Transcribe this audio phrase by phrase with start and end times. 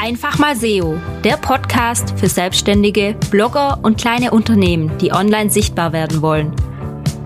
[0.00, 6.22] Einfach mal SEO, der Podcast für Selbstständige, Blogger und kleine Unternehmen, die online sichtbar werden
[6.22, 6.52] wollen.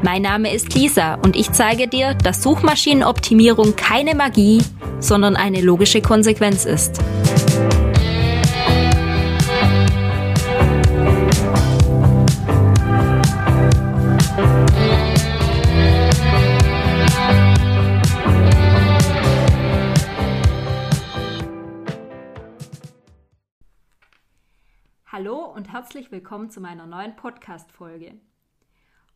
[0.02, 4.62] Mein Name ist Lisa und ich zeige dir, dass Suchmaschinenoptimierung keine Magie,
[4.98, 7.02] sondern eine logische Konsequenz ist.
[25.72, 28.16] Herzlich willkommen zu meiner neuen Podcast-Folge.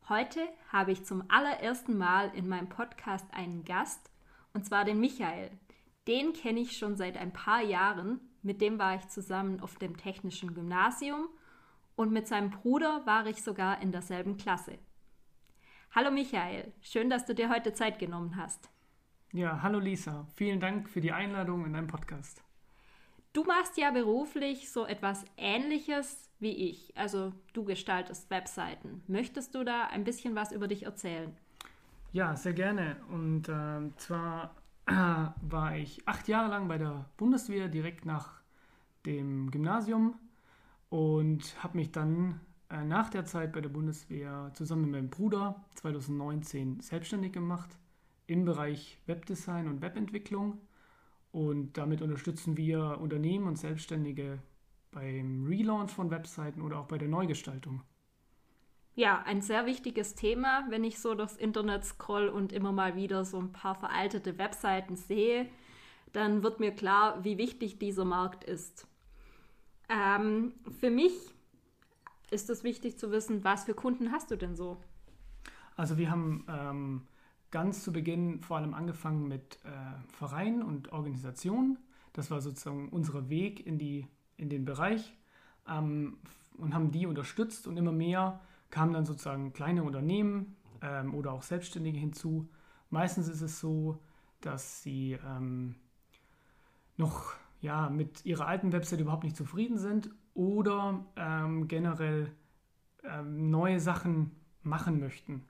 [0.08, 4.12] Heute habe ich zum allerersten Mal in meinem Podcast einen Gast,
[4.52, 5.50] und zwar den Michael.
[6.06, 8.20] Den kenne ich schon seit ein paar Jahren.
[8.42, 11.26] Mit dem war ich zusammen auf dem Technischen Gymnasium
[11.96, 14.78] und mit seinem Bruder war ich sogar in derselben Klasse.
[15.90, 18.70] Hallo Michael, schön, dass du dir heute Zeit genommen hast.
[19.32, 22.43] Ja, hallo Lisa, vielen Dank für die Einladung in deinem Podcast.
[23.34, 26.96] Du machst ja beruflich so etwas Ähnliches wie ich.
[26.96, 29.02] Also du gestaltest Webseiten.
[29.08, 31.36] Möchtest du da ein bisschen was über dich erzählen?
[32.12, 32.96] Ja, sehr gerne.
[33.10, 34.54] Und äh, zwar
[34.86, 34.92] äh,
[35.50, 38.40] war ich acht Jahre lang bei der Bundeswehr direkt nach
[39.04, 40.14] dem Gymnasium
[40.88, 42.40] und habe mich dann
[42.70, 47.78] äh, nach der Zeit bei der Bundeswehr zusammen mit meinem Bruder 2019 selbstständig gemacht
[48.28, 50.60] im Bereich Webdesign und Webentwicklung.
[51.34, 54.38] Und damit unterstützen wir Unternehmen und Selbstständige
[54.92, 57.82] beim Relaunch von Webseiten oder auch bei der Neugestaltung.
[58.94, 63.24] Ja, ein sehr wichtiges Thema, wenn ich so durchs Internet scroll und immer mal wieder
[63.24, 65.48] so ein paar veraltete Webseiten sehe,
[66.12, 68.86] dann wird mir klar, wie wichtig dieser Markt ist.
[69.88, 71.14] Ähm, für mich
[72.30, 74.80] ist es wichtig zu wissen, was für Kunden hast du denn so?
[75.74, 77.02] Also wir haben ähm,
[77.54, 79.68] ganz zu Beginn vor allem angefangen mit äh,
[80.12, 81.78] Vereinen und Organisationen.
[82.12, 85.16] Das war sozusagen unser Weg in, die, in den Bereich
[85.68, 86.18] ähm,
[86.58, 88.40] und haben die unterstützt und immer mehr
[88.70, 92.48] kamen dann sozusagen kleine Unternehmen ähm, oder auch Selbstständige hinzu.
[92.90, 94.00] Meistens ist es so,
[94.40, 95.76] dass sie ähm,
[96.96, 102.32] noch ja, mit ihrer alten Website überhaupt nicht zufrieden sind oder ähm, generell
[103.04, 104.32] ähm, neue Sachen
[104.64, 105.44] machen möchten.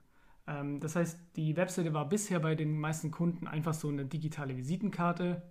[0.47, 4.57] Ähm, das heißt, die Webseite war bisher bei den meisten Kunden einfach so eine digitale
[4.57, 5.41] Visitenkarte.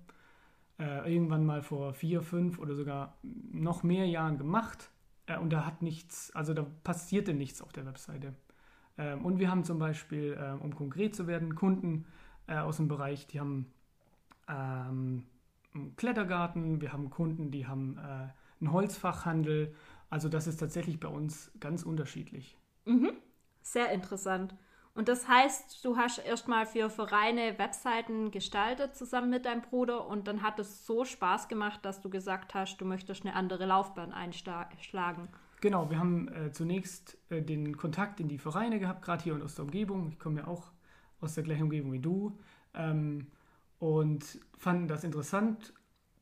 [0.78, 4.90] Äh, irgendwann mal vor vier, fünf oder sogar noch mehr Jahren gemacht.
[5.26, 8.34] Äh, und da hat nichts, also da passierte nichts auf der Webseite.
[8.98, 12.06] Ähm, und wir haben zum Beispiel, äh, um konkret zu werden, Kunden
[12.46, 13.72] äh, aus dem Bereich, die haben
[14.48, 15.24] ähm,
[15.74, 18.28] einen Klettergarten, wir haben Kunden, die haben äh,
[18.60, 19.74] einen Holzfachhandel.
[20.10, 22.56] Also das ist tatsächlich bei uns ganz unterschiedlich.
[22.84, 23.12] Mhm.
[23.62, 24.54] Sehr interessant.
[24.94, 30.28] Und das heißt, du hast erstmal für Vereine Webseiten gestaltet zusammen mit deinem Bruder und
[30.28, 34.12] dann hat es so Spaß gemacht, dass du gesagt hast, du möchtest eine andere Laufbahn
[34.12, 35.28] einschlagen.
[35.60, 39.42] Genau, wir haben äh, zunächst äh, den Kontakt in die Vereine gehabt, gerade hier und
[39.42, 40.08] aus der Umgebung.
[40.10, 40.70] Ich komme ja auch
[41.20, 42.38] aus der gleichen Umgebung wie du
[42.74, 43.26] ähm,
[43.80, 45.72] und fanden das interessant,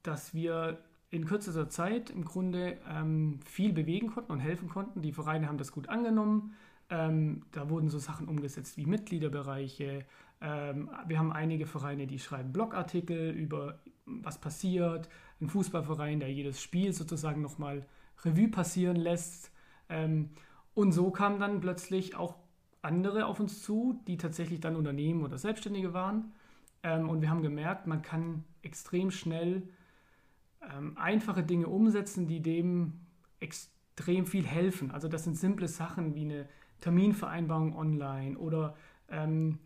[0.03, 0.79] dass wir
[1.11, 5.03] in kürzester Zeit im Grunde ähm, viel bewegen konnten und helfen konnten.
[5.03, 6.55] Die Vereine haben das gut angenommen.
[6.93, 10.05] Ähm, da wurden so Sachen umgesetzt wie Mitgliederbereiche.
[10.43, 15.09] Ähm, wir haben einige Vereine, die schreiben Blogartikel über was passiert.
[15.41, 17.87] Ein Fußballverein, der jedes Spiel sozusagen nochmal
[18.23, 19.51] Revue passieren lässt.
[19.89, 20.29] Ähm,
[20.75, 22.35] und so kamen dann plötzlich auch
[22.83, 26.33] andere auf uns zu, die tatsächlich dann Unternehmen oder Selbstständige waren.
[26.83, 29.63] Ähm, und wir haben gemerkt, man kann extrem schnell
[30.61, 33.01] ähm, einfache Dinge umsetzen, die dem
[33.41, 34.91] extrem viel helfen.
[34.91, 36.49] Also das sind simple Sachen wie eine
[36.83, 38.77] Terminvereinbarung online oder
[39.09, 39.59] ähm,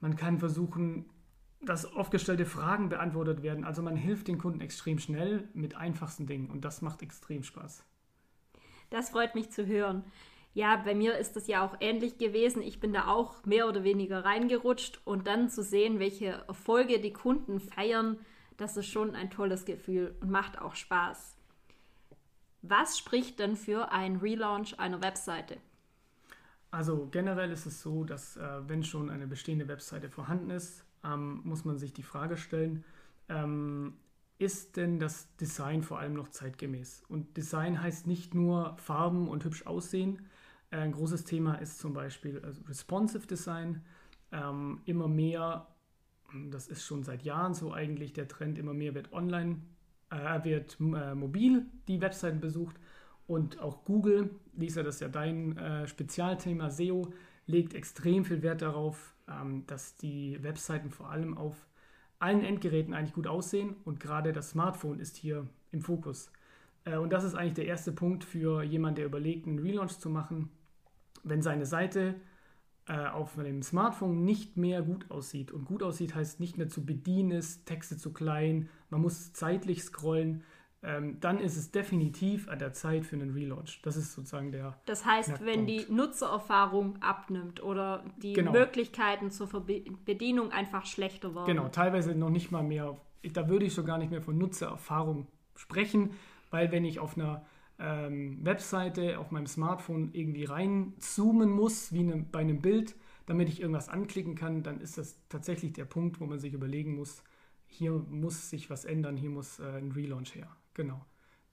[0.00, 1.10] man kann versuchen,
[1.60, 3.64] dass aufgestellte Fragen beantwortet werden.
[3.64, 7.84] Also man hilft den Kunden extrem schnell mit einfachsten Dingen und das macht extrem Spaß.
[8.90, 10.04] Das freut mich zu hören.
[10.54, 12.62] Ja, bei mir ist das ja auch ähnlich gewesen.
[12.62, 17.12] Ich bin da auch mehr oder weniger reingerutscht und dann zu sehen, welche Erfolge die
[17.12, 18.18] Kunden feiern,
[18.56, 21.36] das ist schon ein tolles Gefühl und macht auch Spaß.
[22.62, 25.58] Was spricht denn für ein Relaunch einer Webseite?
[26.70, 31.40] Also generell ist es so, dass äh, wenn schon eine bestehende Webseite vorhanden ist, ähm,
[31.44, 32.84] muss man sich die Frage stellen,
[33.28, 33.94] ähm,
[34.38, 37.02] ist denn das Design vor allem noch zeitgemäß?
[37.08, 40.26] Und Design heißt nicht nur Farben und hübsch aussehen.
[40.70, 43.82] Äh, ein großes Thema ist zum Beispiel also Responsive Design.
[44.30, 45.66] Ähm, immer mehr,
[46.50, 49.62] das ist schon seit Jahren so eigentlich der Trend, immer mehr wird online,
[50.10, 52.76] äh, wird äh, mobil die Webseiten besucht
[53.28, 57.12] und auch Google, Lisa, das ist ja dein äh, Spezialthema SEO,
[57.46, 61.54] legt extrem viel Wert darauf, ähm, dass die Webseiten vor allem auf
[62.18, 66.32] allen Endgeräten eigentlich gut aussehen und gerade das Smartphone ist hier im Fokus.
[66.84, 70.10] Äh, und das ist eigentlich der erste Punkt für jemanden, der überlegt, einen Relaunch zu
[70.10, 70.50] machen.
[71.22, 72.14] Wenn seine Seite
[72.86, 75.52] äh, auf dem Smartphone nicht mehr gut aussieht.
[75.52, 79.82] Und gut aussieht heißt nicht mehr zu bedienen ist, Texte zu klein, man muss zeitlich
[79.82, 80.42] scrollen.
[80.80, 83.80] Ähm, dann ist es definitiv an der Zeit für einen Relaunch.
[83.82, 84.78] Das ist sozusagen der.
[84.86, 85.52] Das heißt, Knackpunkt.
[85.52, 88.52] wenn die Nutzererfahrung abnimmt oder die genau.
[88.52, 89.48] Möglichkeiten zur
[90.04, 91.46] Bedienung einfach schlechter werden.
[91.46, 92.96] Genau, teilweise noch nicht mal mehr.
[93.32, 95.26] Da würde ich schon gar nicht mehr von Nutzererfahrung
[95.56, 96.12] sprechen,
[96.50, 97.44] weil wenn ich auf einer
[97.80, 102.94] ähm, Webseite auf meinem Smartphone irgendwie reinzoomen muss, wie ne, bei einem Bild,
[103.26, 106.96] damit ich irgendwas anklicken kann, dann ist das tatsächlich der Punkt, wo man sich überlegen
[106.96, 107.22] muss,
[107.66, 110.48] hier muss sich was ändern, hier muss äh, ein Relaunch her.
[110.78, 111.04] Genau.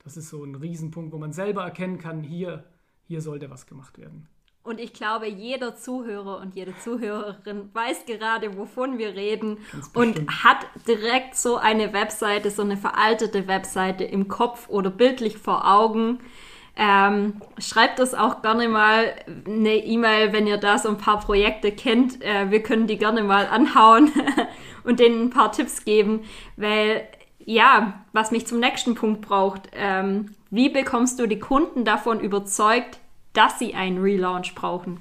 [0.04, 2.62] Das ist so ein Riesenpunkt, wo man selber erkennen kann, hier,
[3.08, 4.28] hier sollte was gemacht werden.
[4.62, 9.58] Und ich glaube, jeder Zuhörer und jede Zuhörerin weiß gerade, wovon wir reden
[9.94, 15.68] und hat direkt so eine Webseite, so eine veraltete Webseite im Kopf oder bildlich vor
[15.68, 16.20] Augen.
[16.76, 19.12] Ähm, schreibt das auch gerne mal
[19.44, 22.22] eine E-Mail, wenn ihr da so ein paar Projekte kennt.
[22.22, 24.12] Äh, wir können die gerne mal anhauen
[24.84, 26.24] und denen ein paar Tipps geben,
[26.56, 27.08] weil
[27.46, 32.98] ja, was mich zum nächsten Punkt braucht, ähm, wie bekommst du die Kunden davon überzeugt,
[33.32, 34.98] dass sie einen Relaunch brauchen?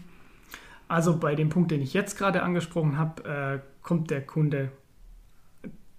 [0.87, 4.71] Also bei dem Punkt, den ich jetzt gerade angesprochen habe, äh, kommt der Kunde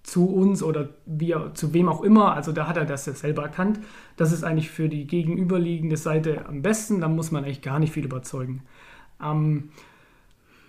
[0.04, 2.34] zu uns oder wie, zu wem auch immer.
[2.34, 3.80] Also da hat er das ja selber erkannt.
[4.16, 7.00] Das ist eigentlich für die gegenüberliegende Seite am besten.
[7.00, 8.62] Da muss man eigentlich gar nicht viel überzeugen.
[9.20, 9.70] Ähm,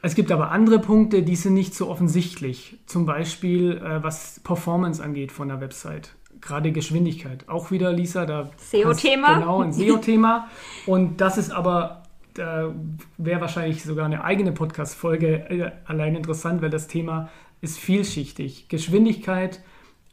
[0.02, 2.78] es gibt aber andere Punkte, die sind nicht so offensichtlich.
[2.86, 7.48] Zum Beispiel, äh, was Performance angeht von der Website gerade Geschwindigkeit.
[7.48, 8.50] Auch wieder, Lisa, da.
[8.58, 9.40] SEO-Thema.
[9.40, 10.48] Genau, ein SEO-Thema.
[10.86, 12.04] Und das ist aber,
[12.34, 12.74] da
[13.18, 17.30] wäre wahrscheinlich sogar eine eigene Podcast-Folge äh, allein interessant, weil das Thema
[17.62, 18.70] ist vielschichtig.
[18.70, 19.62] Geschwindigkeit,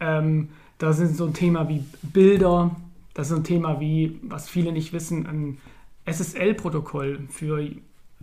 [0.01, 2.75] ähm, da sind so ein Thema wie Bilder,
[3.13, 5.59] das ist ein Thema wie, was viele nicht wissen, ein
[6.07, 7.69] SSL-Protokoll für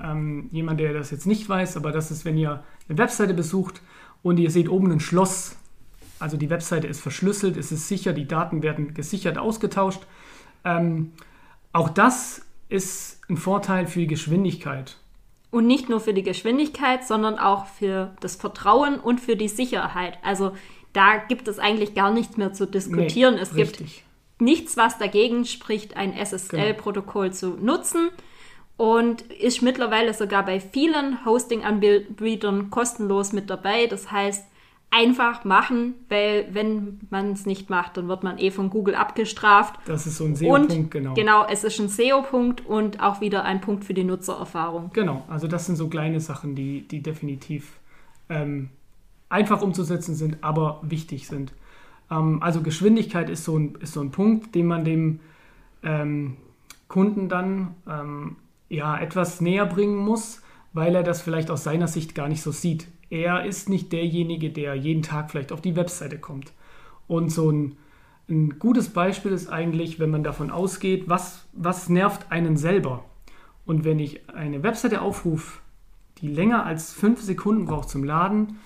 [0.04, 3.82] ähm, jemand, der das jetzt nicht weiß, aber das ist, wenn ihr eine Webseite besucht
[4.24, 5.56] und ihr seht oben ein Schloss
[6.22, 10.02] also die Webseite ist verschlüsselt, es ist sicher, die Daten werden gesichert ausgetauscht.
[10.64, 11.14] Ähm,
[11.74, 14.98] auch das ist ein Vorteil für die Geschwindigkeit.
[15.50, 20.18] Und nicht nur für die Geschwindigkeit, sondern auch für das Vertrauen und für die Sicherheit.
[20.24, 20.56] Also
[20.94, 23.36] da gibt es eigentlich gar nichts mehr zu diskutieren.
[23.36, 23.96] Nee, es richtig.
[23.96, 27.36] gibt nichts, was dagegen spricht, ein SSL-Protokoll genau.
[27.36, 28.10] zu nutzen
[28.82, 33.86] und ist mittlerweile sogar bei vielen Hosting-Anbietern kostenlos mit dabei.
[33.86, 34.44] Das heißt,
[34.90, 39.76] einfach machen, weil wenn man es nicht macht, dann wird man eh von Google abgestraft.
[39.86, 41.14] Das ist so ein SEO-Punkt, genau.
[41.14, 44.90] Genau, es ist ein SEO-Punkt und auch wieder ein Punkt für die Nutzererfahrung.
[44.94, 47.74] Genau, also das sind so kleine Sachen, die, die definitiv
[48.30, 48.70] ähm,
[49.30, 51.54] einfach umzusetzen sind, aber wichtig sind.
[52.10, 55.20] Ähm, also Geschwindigkeit ist so, ein, ist so ein Punkt, den man dem
[55.84, 56.38] ähm,
[56.88, 58.38] Kunden dann ähm,
[58.72, 60.42] ja, etwas näher bringen muss,
[60.74, 64.50] weil er das vielleicht aus seiner Sicht gar nicht so sieht er ist nicht derjenige,
[64.50, 66.54] der jeden Tag vielleicht auf die Webseite kommt.
[67.08, 67.76] Und so ein,
[68.30, 73.04] ein gutes Beispiel ist eigentlich, wenn man davon ausgeht, was, was nervt einen selber.
[73.66, 75.60] Und wenn ich eine Webseite aufrufe,
[76.20, 78.60] die länger als fünf Sekunden braucht zum Laden,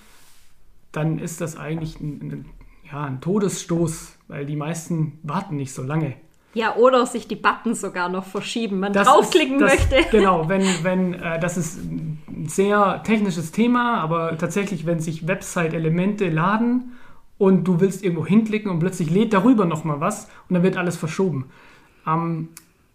[0.91, 2.45] dann ist das eigentlich ein, ein,
[2.89, 6.13] ja, ein Todesstoß, weil die meisten warten nicht so lange.
[6.55, 10.09] Ja, oder sich die Buttons sogar noch verschieben, man das draufklicken ist, das, möchte.
[10.17, 16.29] Genau, wenn, wenn äh, das ist ein sehr technisches Thema, aber tatsächlich, wenn sich Website-Elemente
[16.29, 16.93] laden
[17.37, 20.95] und du willst irgendwo hinklicken und plötzlich lädt darüber nochmal was und dann wird alles
[20.95, 21.51] verschoben.
[22.07, 22.47] Ähm,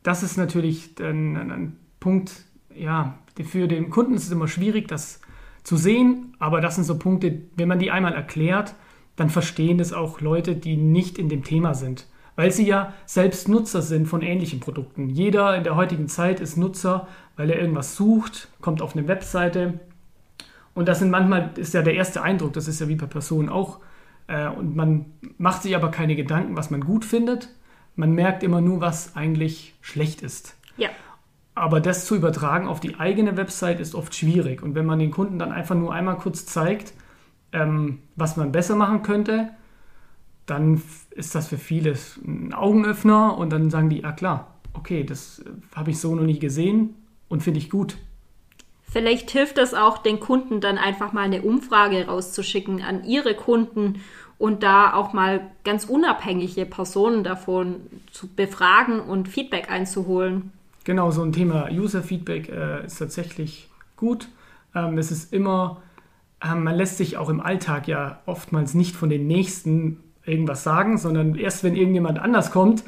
[0.03, 5.21] das ist natürlich ein, ein Punkt, ja, für den Kunden ist es immer schwierig, das
[5.65, 8.75] zu sehen, aber das sind so Punkte, wenn man die einmal erklärt,
[9.17, 12.07] dann verstehen es auch Leute, die nicht in dem Thema sind
[12.41, 15.11] weil sie ja selbst Nutzer sind von ähnlichen Produkten.
[15.11, 17.07] Jeder in der heutigen Zeit ist Nutzer,
[17.37, 19.79] weil er irgendwas sucht, kommt auf eine Webseite
[20.73, 23.51] und das sind manchmal ist ja der erste Eindruck, das ist ja wie bei Personen
[23.51, 23.81] auch
[24.27, 25.05] äh, und man
[25.37, 27.51] macht sich aber keine Gedanken, was man gut findet.
[27.95, 30.57] Man merkt immer nur, was eigentlich schlecht ist.
[30.79, 30.89] Ja.
[31.55, 34.63] Aber das zu übertragen auf die eigene Website ist oft schwierig.
[34.63, 36.95] Und wenn man den Kunden dann einfach nur einmal kurz zeigt,
[37.53, 39.51] ähm, was man besser machen könnte,
[40.51, 45.43] dann ist das für viele ein Augenöffner und dann sagen die, ja klar, okay, das
[45.75, 46.95] habe ich so noch nie gesehen
[47.29, 47.97] und finde ich gut.
[48.83, 54.01] Vielleicht hilft es auch, den Kunden dann einfach mal eine Umfrage rauszuschicken an ihre Kunden
[54.37, 57.77] und da auch mal ganz unabhängige Personen davon
[58.11, 60.51] zu befragen und Feedback einzuholen.
[60.85, 64.29] Genau, so ein Thema User-Feedback äh, ist tatsächlich gut.
[64.75, 65.83] Ähm, es ist immer,
[66.43, 70.01] ähm, man lässt sich auch im Alltag ja oftmals nicht von den Nächsten
[70.31, 72.85] irgendwas sagen, sondern erst wenn irgendjemand anders kommt,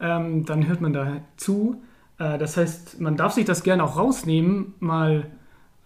[0.00, 1.82] ähm, dann hört man da zu.
[2.18, 5.26] Äh, das heißt, man darf sich das gerne auch rausnehmen, mal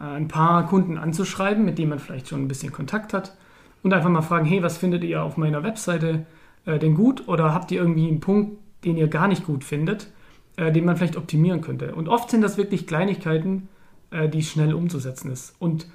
[0.01, 3.37] äh, ein paar Kunden anzuschreiben, mit denen man vielleicht schon ein bisschen Kontakt hat
[3.83, 6.27] und einfach mal fragen, hey, was findet ihr auf meiner Webseite
[6.65, 10.09] äh, denn gut oder habt ihr irgendwie einen Punkt, den ihr gar nicht gut findet,
[10.57, 11.95] äh, den man vielleicht optimieren könnte.
[11.95, 13.69] Und oft sind das wirklich Kleinigkeiten,
[14.11, 15.55] äh, die schnell umzusetzen ist.
[15.59, 15.87] Und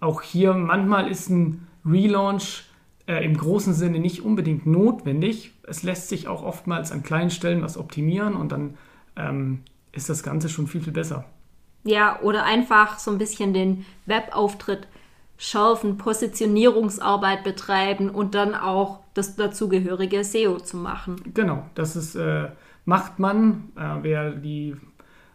[0.00, 2.64] auch hier manchmal ist ein Relaunch
[3.06, 5.52] äh, im großen Sinne nicht unbedingt notwendig.
[5.66, 8.74] Es lässt sich auch oftmals an kleinen Stellen was optimieren und dann
[9.16, 9.60] ähm,
[9.92, 11.24] ist das Ganze schon viel, viel besser.
[11.84, 14.86] Ja, oder einfach so ein bisschen den Webauftritt
[15.36, 21.16] schärfen, Positionierungsarbeit betreiben und dann auch das dazugehörige SEO zu machen.
[21.34, 22.48] Genau, das ist, äh,
[22.84, 23.72] macht man.
[23.76, 24.76] Äh, wer die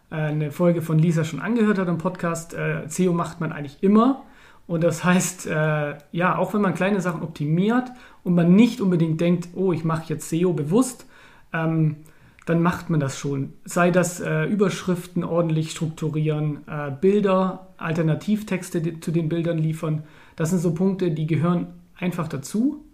[0.09, 3.83] äh, eine Folge von Lisa schon angehört hat im Podcast, äh, SEO macht man eigentlich
[3.83, 4.23] immer.
[4.67, 7.89] Und das heißt, äh, ja, auch wenn man kleine Sachen optimiert
[8.23, 11.05] und man nicht unbedingt denkt, oh, ich mache jetzt SEO bewusst,
[11.53, 11.95] ähm,
[12.45, 13.53] dann macht man das schon.
[13.65, 20.03] Sei das äh, Überschriften ordentlich strukturieren, äh, Bilder, Alternativtexte zu den Bildern liefern.
[20.35, 22.85] Das sind so Punkte, die gehören einfach dazu,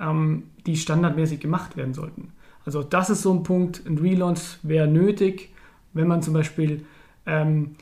[0.00, 2.32] ähm, die standardmäßig gemacht werden sollten.
[2.64, 5.52] Also das ist so ein Punkt, ein Relaunch wäre nötig,
[5.92, 6.84] wenn man zum Beispiel
[7.26, 7.76] ähm,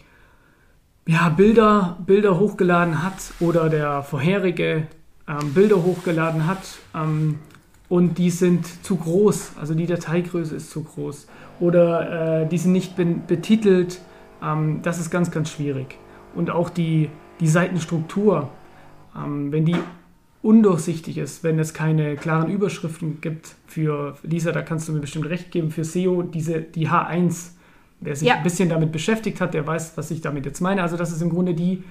[1.06, 4.86] ja, Bilder, Bilder hochgeladen hat oder der vorherige
[5.28, 7.38] ähm, Bilder hochgeladen hat ähm,
[7.88, 11.26] und die sind zu groß, also die Dateigröße ist zu groß
[11.60, 14.00] oder äh, die sind nicht betitelt,
[14.42, 15.98] ähm, das ist ganz, ganz schwierig.
[16.34, 18.50] Und auch die, die Seitenstruktur,
[19.16, 19.76] ähm, wenn die
[20.42, 25.26] undurchsichtig ist, wenn es keine klaren Überschriften gibt für Lisa, da kannst du mir bestimmt
[25.26, 27.52] recht geben, für SEO, diese, die H1
[28.00, 28.34] Wer sich ja.
[28.36, 30.82] ein bisschen damit beschäftigt hat, der weiß, was ich damit jetzt meine.
[30.82, 31.82] Also das ist im Grunde die,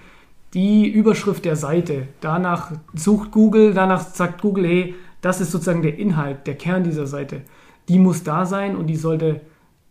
[0.53, 2.07] die Überschrift der Seite.
[2.21, 7.07] Danach sucht Google, danach sagt Google, hey, das ist sozusagen der Inhalt, der Kern dieser
[7.07, 7.41] Seite.
[7.89, 9.41] Die muss da sein und die sollte...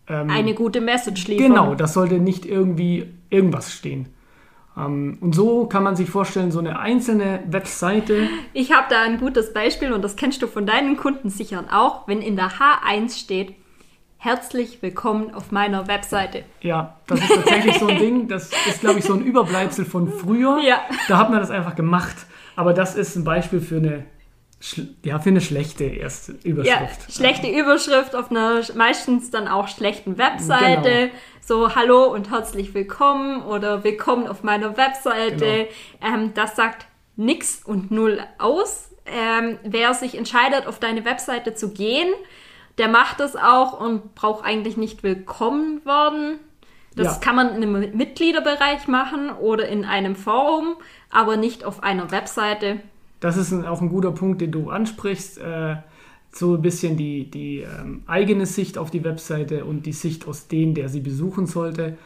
[0.07, 1.49] Ähm, Eine gute Message liefern.
[1.49, 4.09] Genau, das sollte nicht irgendwie irgendwas stehen.
[4.77, 8.29] Ähm, und so kann man sich vorstellen, so eine einzelne Webseite.
[8.53, 12.09] Ich habe da ein gutes Beispiel und das kennst du von deinen Kunden sicher auch.
[12.09, 13.55] Wenn in der H1 steht,
[14.25, 16.45] Herzlich willkommen auf meiner Webseite.
[16.61, 18.29] Ja, das ist tatsächlich so ein Ding.
[18.29, 20.61] Das ist, glaube ich, so ein Überbleibsel von früher.
[20.63, 20.81] Ja.
[21.09, 22.15] Da hat man das einfach gemacht.
[22.55, 24.05] Aber das ist ein Beispiel für eine,
[25.03, 26.69] ja, für eine schlechte erste Überschrift.
[26.69, 31.09] Ja, schlechte Überschrift auf einer meistens dann auch schlechten Webseite.
[31.09, 31.13] Genau.
[31.41, 35.67] So, hallo und herzlich willkommen oder willkommen auf meiner Webseite.
[36.01, 36.15] Genau.
[36.15, 36.87] Ähm, das sagt
[37.17, 38.91] nichts und null aus.
[39.05, 42.09] Ähm, wer sich entscheidet, auf deine Webseite zu gehen,
[42.79, 46.39] der macht es auch und braucht eigentlich nicht willkommen werden.
[46.95, 47.21] Das ja.
[47.21, 50.77] kann man in einem Mitgliederbereich machen oder in einem Forum,
[51.11, 52.81] aber nicht auf einer Webseite.
[53.21, 55.39] Das ist auch ein guter Punkt, den du ansprichst.
[55.39, 55.77] Äh,
[56.35, 60.49] so ein bisschen die, die ähm, eigene Sicht auf die Webseite und die Sicht aus
[60.49, 61.99] denen, der sie besuchen sollte.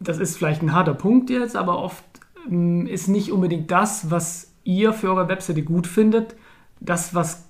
[0.00, 2.04] Das ist vielleicht ein harter Punkt jetzt, aber oft
[2.50, 6.36] ähm, ist nicht unbedingt das, was ihr für eure Webseite gut findet,
[6.80, 7.48] das, was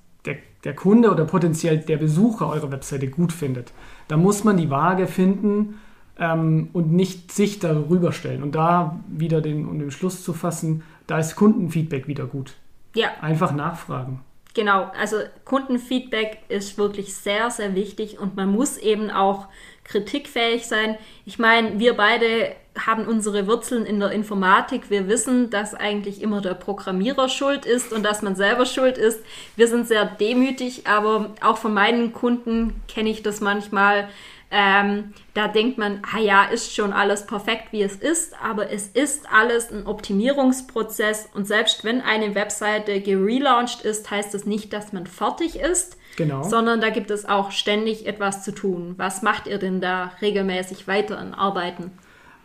[0.65, 3.73] der Kunde oder potenziell der Besucher eurer Webseite gut findet.
[4.09, 5.81] Da muss man die Waage finden
[6.19, 8.43] ähm, und nicht sich darüber stellen.
[8.43, 12.55] Und da wieder den, um den Schluss zu fassen, da ist Kundenfeedback wieder gut.
[12.95, 13.09] Ja.
[13.21, 14.21] Einfach nachfragen.
[14.55, 19.49] Genau, also Kundenfeedback ist wirklich sehr, sehr wichtig und man muss eben auch
[19.85, 20.99] kritikfähig sein.
[21.25, 24.91] Ich meine, wir beide haben unsere Wurzeln in der Informatik.
[24.91, 29.23] Wir wissen, dass eigentlich immer der Programmierer schuld ist und dass man selber schuld ist.
[29.57, 34.09] Wir sind sehr demütig, aber auch von meinen Kunden kenne ich das manchmal.
[34.55, 38.87] Ähm, da denkt man, ah ja, ist schon alles perfekt, wie es ist, aber es
[38.89, 44.93] ist alles ein Optimierungsprozess und selbst wenn eine Webseite gelauncht ist, heißt das nicht, dass
[44.93, 46.43] man fertig ist, genau.
[46.43, 48.93] sondern da gibt es auch ständig etwas zu tun.
[48.99, 51.91] Was macht ihr denn da regelmäßig weiter in Arbeiten?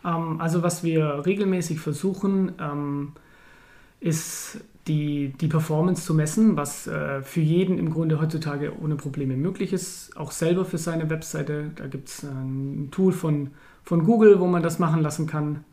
[0.02, 3.12] Ähm, also was wir regelmäßig versuchen, ähm,
[4.00, 9.36] ist die, die Performance zu messen, was äh, für jeden im Grunde heutzutage ohne Probleme
[9.36, 11.70] möglich ist, auch selber für seine Webseite.
[11.76, 13.50] Da gibt es ein Tool von,
[13.84, 15.64] von Google, wo man das machen lassen kann.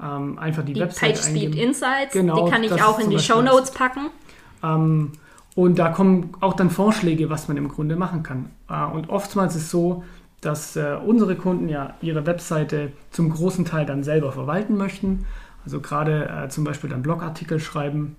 [0.00, 1.68] Ähm, einfach die, die Website PageSpeed eingeben.
[1.68, 4.06] Insights, genau, die kann ich auch in die Show Notes packen.
[4.62, 5.12] Ähm,
[5.56, 8.50] und da kommen auch dann Vorschläge, was man im Grunde machen kann.
[8.68, 10.04] Äh, und oftmals ist es so,
[10.40, 15.26] dass äh, unsere Kunden ja ihre Webseite zum großen Teil dann selber verwalten möchten.
[15.64, 18.16] Also gerade äh, zum Beispiel dann Blogartikel schreiben.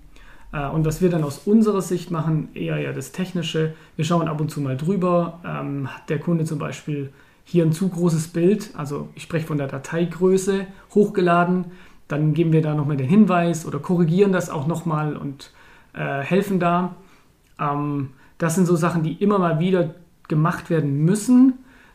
[0.52, 3.74] Äh, und was wir dann aus unserer Sicht machen, eher ja das Technische.
[3.96, 5.40] Wir schauen ab und zu mal drüber.
[5.44, 7.12] Ähm, hat der Kunde zum Beispiel
[7.44, 11.66] hier ein zu großes Bild, also ich spreche von der Dateigröße, hochgeladen,
[12.08, 15.50] dann geben wir da nochmal den Hinweis oder korrigieren das auch nochmal und
[15.92, 16.94] äh, helfen da.
[17.58, 19.94] Ähm, das sind so Sachen, die immer mal wieder
[20.28, 21.54] gemacht werden müssen.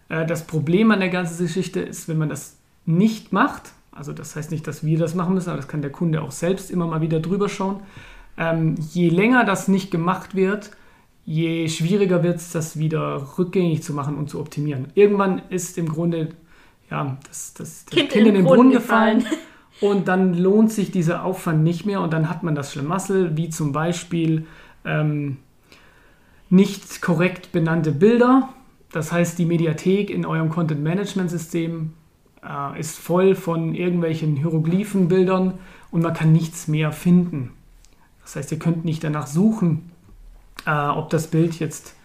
[0.10, 4.36] Äh, das Problem an der ganzen Geschichte ist, wenn man das nicht macht, also das
[4.36, 6.86] heißt nicht, dass wir das machen müssen, aber das kann der Kunde auch selbst immer
[6.88, 7.80] mal wieder drüber schauen.
[8.38, 10.72] Ähm, je länger das nicht gemacht wird,
[11.26, 14.88] je schwieriger wird es, das wieder rückgängig zu machen und zu optimieren.
[14.96, 16.30] Irgendwann ist im Grunde
[16.90, 19.20] ja, das, das, das kind, kind, in den Brunnen gefallen.
[19.20, 19.42] gefallen.
[19.80, 23.50] Und dann lohnt sich dieser Aufwand nicht mehr und dann hat man das Schlamassel, wie
[23.50, 24.48] zum Beispiel
[24.84, 25.38] ähm,
[26.50, 28.50] nicht korrekt benannte Bilder.
[28.92, 31.94] Das heißt, die Mediathek in eurem Content-Management-System
[32.44, 35.60] äh, ist voll von irgendwelchen Hieroglyphenbildern
[35.92, 37.52] und man kann nichts mehr finden.
[38.28, 39.90] Das heißt, ihr könnt nicht danach suchen,
[40.66, 41.96] äh, ob das Bild jetzt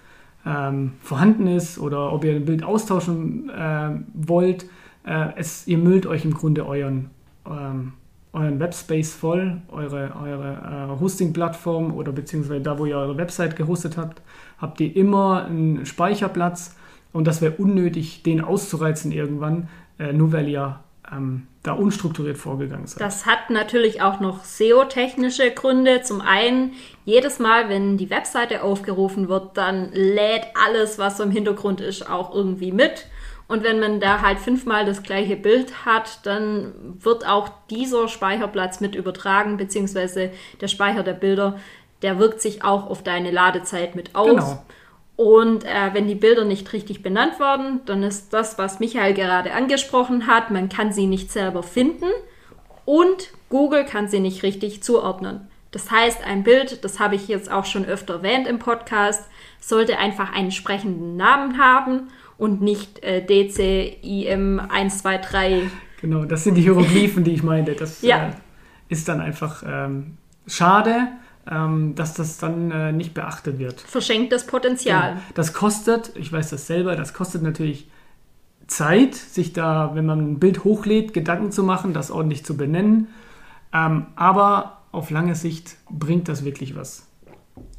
[0.47, 4.67] ähm, vorhanden ist oder ob ihr ein Bild austauschen äh, wollt.
[5.05, 7.11] Äh, es, ihr müllt euch im Grunde euren,
[7.45, 7.95] ähm,
[8.33, 13.97] euren Webspace voll, eure, eure äh, Hosting-Plattform oder beziehungsweise da, wo ihr eure Website gehostet
[13.97, 14.23] habt,
[14.59, 16.77] habt ihr immer einen Speicherplatz
[17.13, 20.79] und das wäre unnötig, den auszureizen irgendwann, äh, nur weil ihr
[21.13, 23.01] ähm, da unstrukturiert vorgegangen seid.
[23.01, 26.03] Das hat natürlich auch noch SEO-technische Gründe.
[26.03, 26.73] Zum einen,
[27.05, 32.09] jedes Mal, wenn die Webseite aufgerufen wird, dann lädt alles, was so im Hintergrund ist,
[32.09, 33.07] auch irgendwie mit.
[33.49, 38.81] Und wenn man da halt fünfmal das gleiche Bild hat, dann wird auch dieser Speicherplatz
[38.81, 41.59] mit übertragen, beziehungsweise der Speicher der Bilder,
[42.01, 44.31] der wirkt sich auch auf deine Ladezeit mit aus.
[44.31, 44.63] Genau.
[45.23, 49.53] Und äh, wenn die Bilder nicht richtig benannt werden, dann ist das, was Michael gerade
[49.53, 52.09] angesprochen hat, man kann sie nicht selber finden
[52.87, 55.47] und Google kann sie nicht richtig zuordnen.
[55.71, 59.23] Das heißt, ein Bild, das habe ich jetzt auch schon öfter erwähnt im Podcast,
[59.61, 65.71] sollte einfach einen sprechenden Namen haben und nicht äh, DCIM 123.
[66.01, 67.75] Genau, das sind die Hieroglyphen, die ich meinte.
[67.75, 68.27] Das ja.
[68.27, 68.31] äh,
[68.89, 70.17] ist dann einfach ähm,
[70.49, 71.13] schade
[71.45, 73.81] dass das dann äh, nicht beachtet wird.
[73.81, 75.13] Verschenktes Potenzial.
[75.13, 75.23] Genau.
[75.35, 77.89] Das kostet, ich weiß das selber, das kostet natürlich
[78.69, 83.09] Zeit, sich da, wenn man ein Bild hochlädt, Gedanken zu machen, das ordentlich zu benennen.
[83.73, 87.07] Ähm, aber auf lange Sicht bringt das wirklich was.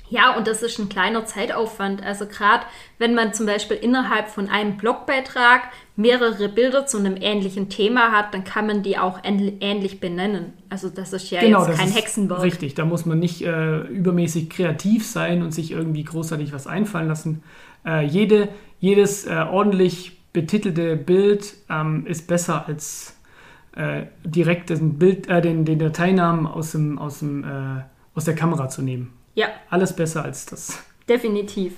[0.10, 2.04] Ja, und das ist ein kleiner Zeitaufwand.
[2.04, 2.63] Also gerade
[3.00, 5.62] wenn man zum Beispiel innerhalb von einem Blogbeitrag
[5.96, 10.54] mehrere Bilder zu einem ähnlichen Thema hat, dann kann man die auch ähnlich benennen.
[10.70, 12.44] Also das ist ja genau, jetzt kein ist Hexenwerk.
[12.44, 17.08] Richtig, da muss man nicht äh, übermäßig kreativ sein und sich irgendwie großartig was einfallen
[17.08, 17.44] lassen.
[17.86, 23.16] Äh, jede, jedes äh, ordentlich betitelte Bild ähm, ist besser als
[23.76, 28.36] äh, direkt den, Bild, äh, den, den Dateinamen aus, dem, aus, dem, äh, aus der
[28.36, 29.13] Kamera zu nehmen.
[29.36, 29.48] Ja.
[29.69, 30.84] Alles besser als das.
[31.10, 31.74] Definitiv.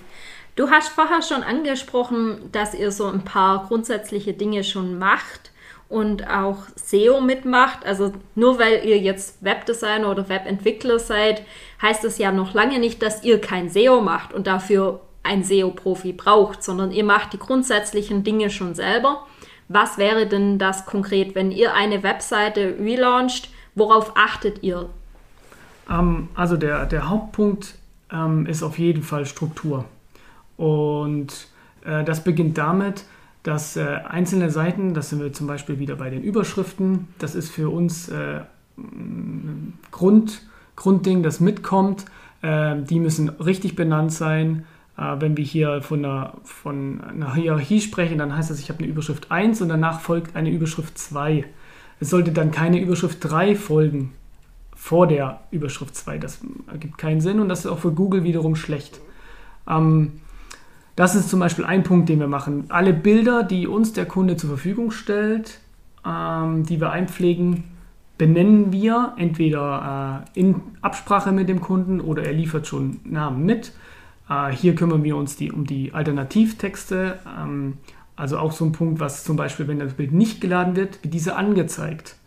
[0.56, 5.52] Du hast vorher schon angesprochen, dass ihr so ein paar grundsätzliche Dinge schon macht
[5.90, 7.86] und auch SEO mitmacht.
[7.86, 11.44] Also nur weil ihr jetzt Webdesigner oder Webentwickler seid,
[11.82, 16.14] heißt es ja noch lange nicht, dass ihr kein SEO macht und dafür ein SEO-Profi
[16.14, 19.26] braucht, sondern ihr macht die grundsätzlichen Dinge schon selber.
[19.68, 23.50] Was wäre denn das konkret, wenn ihr eine Webseite relauncht?
[23.74, 24.90] Worauf achtet ihr?
[25.90, 27.76] Ähm, also der, der Hauptpunkt
[28.12, 29.86] ähm, ist auf jeden Fall Struktur.
[30.58, 31.48] Und
[31.84, 33.06] äh, das beginnt damit,
[33.44, 37.52] dass äh, einzelne Seiten, das sind wir zum Beispiel wieder bei den Überschriften, das ist
[37.52, 38.42] für uns äh,
[39.92, 40.42] Grund,
[40.76, 42.06] Grundding, das mitkommt.
[42.42, 44.66] Äh, die müssen richtig benannt sein.
[44.98, 48.80] Äh, wenn wir hier von einer, von einer Hierarchie sprechen, dann heißt das, ich habe
[48.80, 51.46] eine Überschrift 1 und danach folgt eine Überschrift 2.
[52.00, 54.12] Es sollte dann keine Überschrift 3 folgen
[54.86, 56.20] vor der Überschrift 2.
[56.20, 59.02] Das ergibt keinen Sinn und das ist auch für Google wiederum schlecht.
[59.68, 60.20] Ähm,
[60.96, 62.66] das ist zum Beispiel ein Punkt, den wir machen.
[62.70, 65.60] Alle Bilder, die uns der Kunde zur Verfügung stellt,
[66.06, 67.64] ähm, die wir einpflegen,
[68.20, 73.74] benennen wir entweder äh, in Absprache mit dem Kunden oder er liefert schon Namen mit.
[74.30, 77.18] Äh, hier kümmern wir uns die, um die Alternativtexte.
[77.42, 77.80] Ähm,
[78.16, 81.12] also auch so ein Punkt, was zum Beispiel, wenn das Bild nicht geladen wird, wird
[81.16, 82.18] diese angezeigt.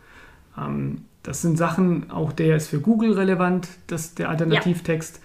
[0.58, 5.20] Ähm, das sind Sachen, auch der ist für Google relevant, das, der Alternativtext.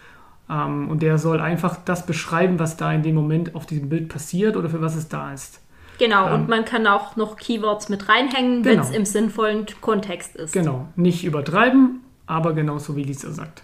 [0.49, 0.65] Ja.
[0.65, 4.09] Ähm, und der soll einfach das beschreiben, was da in dem Moment auf diesem Bild
[4.09, 5.61] passiert oder für was es da ist.
[5.99, 8.99] Genau, ähm, und man kann auch noch Keywords mit reinhängen, wenn es genau.
[8.99, 10.53] im sinnvollen Kontext ist.
[10.53, 13.63] Genau, nicht übertreiben, aber genauso wie Lisa sagt.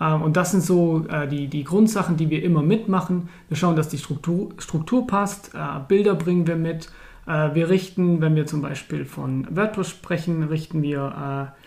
[0.00, 3.28] Ähm, und das sind so äh, die, die Grundsachen, die wir immer mitmachen.
[3.48, 6.90] Wir schauen, dass die Struktur, Struktur passt, äh, Bilder bringen wir mit.
[7.26, 11.62] Äh, wir richten, wenn wir zum Beispiel von WordPress sprechen, richten wir äh,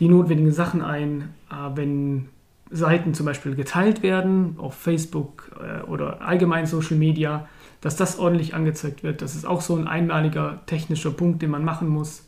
[0.00, 1.34] die notwendigen Sachen ein.
[1.50, 2.28] Äh, wenn
[2.70, 5.52] Seiten zum Beispiel geteilt werden auf Facebook
[5.86, 7.46] oder allgemein Social Media,
[7.82, 9.22] dass das ordentlich angezeigt wird.
[9.22, 12.26] Das ist auch so ein einmaliger technischer Punkt, den man machen muss.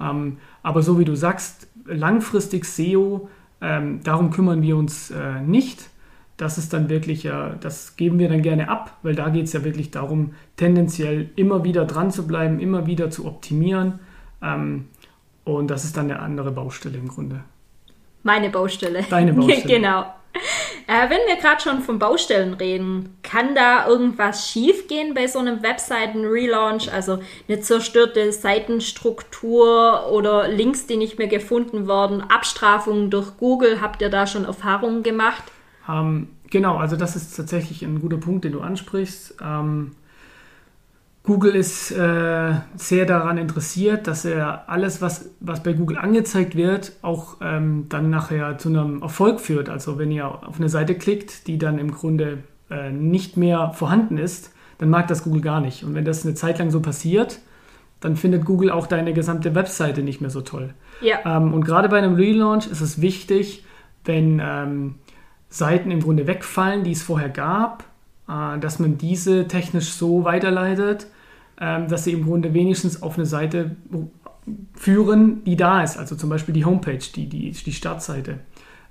[0.00, 3.28] Ähm, aber so wie du sagst, langfristig SEO,
[3.60, 5.12] ähm, darum kümmern wir uns
[5.44, 5.90] nicht.
[6.42, 9.52] Das ist dann wirklich, ja, das geben wir dann gerne ab, weil da geht es
[9.52, 14.00] ja wirklich darum, tendenziell immer wieder dran zu bleiben, immer wieder zu optimieren.
[14.42, 14.88] Ähm,
[15.44, 17.44] und das ist dann eine andere Baustelle im Grunde.
[18.24, 19.04] Meine Baustelle.
[19.08, 19.62] Deine Baustelle.
[19.62, 20.00] genau.
[20.88, 25.62] Äh, wenn wir gerade schon von Baustellen reden, kann da irgendwas schiefgehen bei so einem
[25.62, 26.92] Webseiten-Relaunch?
[26.92, 33.80] Also eine zerstörte Seitenstruktur oder Links, die nicht mehr gefunden wurden, Abstrafungen durch Google.
[33.80, 35.44] Habt ihr da schon Erfahrungen gemacht?
[35.88, 39.36] Ähm, genau, also das ist tatsächlich ein guter Punkt, den du ansprichst.
[39.42, 39.92] Ähm,
[41.24, 46.92] Google ist äh, sehr daran interessiert, dass er alles, was, was bei Google angezeigt wird,
[47.02, 49.68] auch ähm, dann nachher zu einem Erfolg führt.
[49.68, 52.38] Also wenn ihr auf eine Seite klickt, die dann im Grunde
[52.70, 55.84] äh, nicht mehr vorhanden ist, dann mag das Google gar nicht.
[55.84, 57.38] Und wenn das eine Zeit lang so passiert,
[58.00, 60.74] dann findet Google auch deine gesamte Webseite nicht mehr so toll.
[61.00, 61.18] Ja.
[61.24, 63.64] Ähm, und gerade bei einem Relaunch ist es wichtig,
[64.04, 64.96] wenn ähm,
[65.52, 67.84] Seiten im Grunde wegfallen, die es vorher gab,
[68.26, 71.06] äh, dass man diese technisch so weiterleitet,
[71.60, 73.76] ähm, dass sie im Grunde wenigstens auf eine Seite
[74.74, 75.98] führen, die da ist.
[75.98, 78.38] Also zum Beispiel die Homepage, die, die, die Startseite.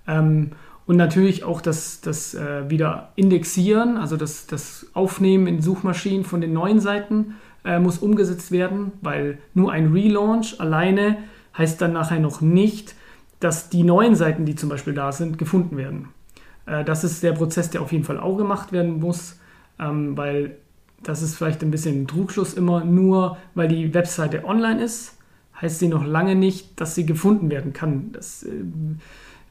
[0.07, 0.51] Ähm,
[0.85, 6.41] und natürlich auch das, das äh, wieder indexieren, also das, das Aufnehmen in Suchmaschinen von
[6.41, 11.17] den neuen Seiten äh, muss umgesetzt werden, weil nur ein Relaunch alleine
[11.57, 12.95] heißt dann nachher noch nicht,
[13.39, 16.09] dass die neuen Seiten, die zum Beispiel da sind, gefunden werden.
[16.65, 19.39] Äh, das ist der Prozess, der auf jeden Fall auch gemacht werden muss,
[19.79, 20.57] ähm, weil
[21.03, 25.17] das ist vielleicht ein bisschen ein Trugschluss immer, nur weil die Webseite online ist,
[25.59, 28.11] heißt sie noch lange nicht, dass sie gefunden werden kann.
[28.13, 28.45] Das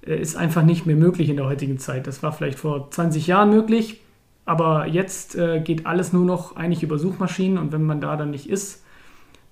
[0.06, 2.06] äh, ist einfach nicht mehr möglich in der heutigen Zeit.
[2.06, 4.00] Das war vielleicht vor 20 Jahren möglich,
[4.44, 8.30] aber jetzt äh, geht alles nur noch eigentlich über Suchmaschinen und wenn man da dann
[8.30, 8.84] nicht ist,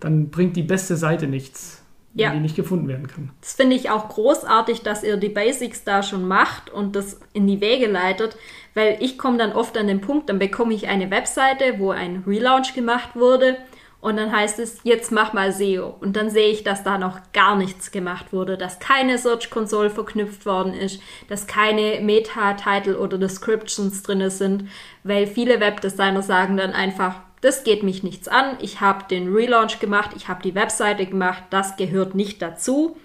[0.01, 1.83] dann bringt die beste Seite nichts
[2.23, 2.31] ja.
[2.31, 3.31] die nicht gefunden werden kann.
[3.41, 7.47] Das finde ich auch großartig, dass ihr die Basics da schon macht und das in
[7.47, 8.37] die Wege leitet,
[8.75, 12.25] weil ich komme dann oft an den Punkt, dann bekomme ich eine Webseite, wo ein
[12.27, 13.57] Relaunch gemacht wurde
[14.01, 15.97] und dann heißt es, jetzt mach mal SEO.
[16.01, 19.91] Und dann sehe ich, dass da noch gar nichts gemacht wurde, dass keine Search Console
[19.91, 24.69] verknüpft worden ist, dass keine Meta-Title oder Descriptions drin sind,
[25.03, 28.57] weil viele Webdesigner sagen dann einfach, das geht mich nichts an.
[28.61, 32.97] Ich habe den Relaunch gemacht, ich habe die Webseite gemacht, das gehört nicht dazu.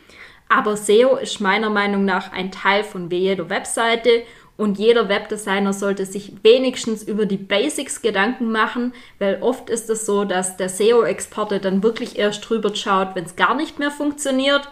[0.50, 4.24] Aber SEO ist meiner Meinung nach ein Teil von jeder Webseite
[4.56, 10.06] und jeder Webdesigner sollte sich wenigstens über die Basics Gedanken machen, weil oft ist es
[10.06, 14.70] so, dass der SEO-Exporte dann wirklich erst drüber schaut, wenn es gar nicht mehr funktioniert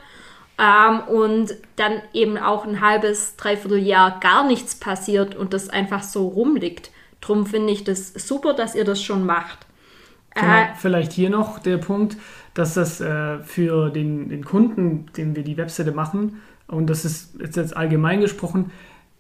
[0.60, 6.04] ähm, und dann eben auch ein halbes, dreiviertel Jahr gar nichts passiert und das einfach
[6.04, 6.92] so rumliegt.
[7.22, 9.66] Drum finde ich das super, dass ihr das schon macht.
[10.34, 12.18] Genau, äh, vielleicht hier noch der Punkt,
[12.54, 17.36] dass das äh, für den, den Kunden, den wir die Webseite machen, und das ist
[17.40, 18.72] jetzt allgemein gesprochen,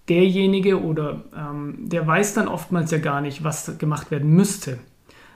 [0.08, 4.80] derjenige oder ähm, der weiß dann oftmals ja gar nicht, was gemacht werden müsste.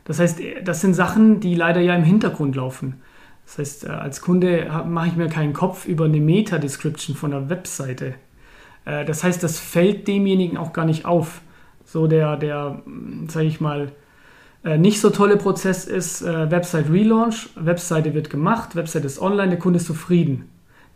[0.06, 3.02] Das heißt, das sind Sachen, die leider ja im Hintergrund laufen.
[3.46, 7.50] Das heißt, äh, als Kunde mache ich mir keinen Kopf über eine Meta-Description von der
[7.50, 8.16] Webseite.
[8.86, 11.42] Äh, das heißt, das fällt demjenigen auch gar nicht auf
[11.96, 12.82] so der, der
[13.30, 13.94] sage ich mal,
[14.66, 17.52] äh, nicht so tolle Prozess ist äh, Website Relaunch.
[17.56, 20.50] Webseite wird gemacht, Website ist online, der Kunde ist zufrieden.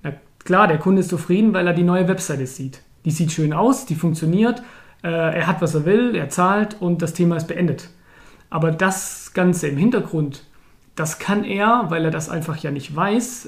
[0.03, 2.81] Na klar, der Kunde ist zufrieden, weil er die neue Webseite sieht.
[3.05, 4.62] Die sieht schön aus, die funktioniert,
[5.01, 7.89] äh, er hat, was er will, er zahlt und das Thema ist beendet.
[8.49, 10.43] Aber das Ganze im Hintergrund,
[10.95, 13.47] das kann er, weil er das einfach ja nicht weiß,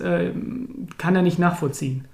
[0.98, 2.06] kann er nicht nachvollziehen.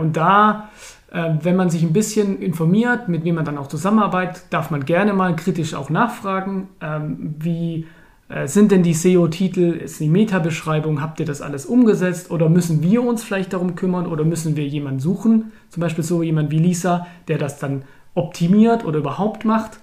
[0.00, 0.70] Und da
[1.12, 5.12] wenn man sich ein bisschen informiert, mit wem man dann auch zusammenarbeitet, darf man gerne
[5.12, 7.86] mal kritisch auch nachfragen, ähm, wie
[8.30, 12.82] äh, sind denn die SEO-Titel, ist die Meta-Beschreibung, habt ihr das alles umgesetzt oder müssen
[12.82, 16.58] wir uns vielleicht darum kümmern oder müssen wir jemanden suchen, zum Beispiel so jemand wie
[16.58, 17.82] Lisa, der das dann
[18.14, 19.80] optimiert oder überhaupt macht.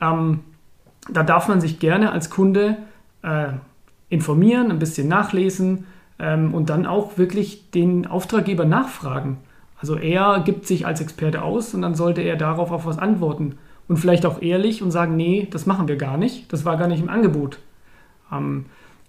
[0.00, 0.40] Ähm,
[1.12, 2.78] da darf man sich gerne als Kunde
[3.22, 3.48] äh,
[4.08, 5.84] informieren, ein bisschen nachlesen
[6.18, 9.38] und dann auch wirklich den Auftraggeber nachfragen
[9.80, 13.58] also er gibt sich als Experte aus und dann sollte er darauf auch was antworten.
[13.88, 16.52] Und vielleicht auch ehrlich und sagen, nee, das machen wir gar nicht.
[16.52, 17.58] Das war gar nicht im Angebot.
[18.30, 18.66] Ähm,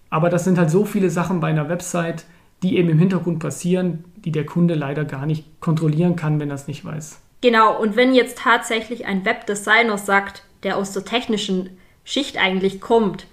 [0.10, 2.26] aber das sind halt so viele Sachen bei einer Website,
[2.64, 6.56] die eben im Hintergrund passieren, die der Kunde leider gar nicht kontrollieren kann, wenn er
[6.56, 7.22] es nicht weiß.
[7.42, 11.72] Genau, und wenn jetzt tatsächlich ein Webdesigner sagt, der aus der technischen
[12.04, 13.26] Schicht eigentlich kommt,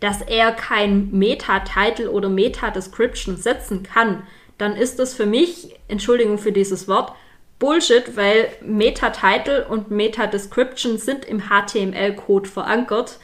[0.00, 4.22] dass er kein Meta-Title oder Meta-Description setzen kann,
[4.58, 7.12] dann ist das für mich, Entschuldigung für dieses Wort,
[7.58, 13.18] Bullshit, weil Meta-Title und Meta-Description sind im HTML-Code verankert.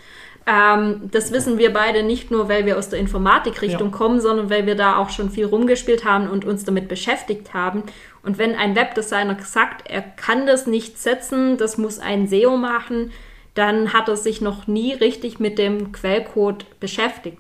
[0.47, 3.97] Ähm, das wissen wir beide nicht nur, weil wir aus der Informatikrichtung ja.
[3.97, 7.85] kommen, sondern weil wir da auch schon viel rumgespielt haben und uns damit beschäftigt haben.
[8.23, 13.13] Und wenn ein Webdesigner sagt, er kann das nicht setzen, das muss ein SEO machen,
[13.55, 17.39] dann hat er sich noch nie richtig mit dem Quellcode beschäftigt.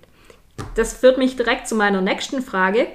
[0.74, 2.86] Das führt mich direkt zu meiner nächsten Frage.